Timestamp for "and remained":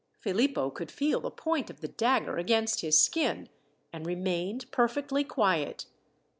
3.93-4.65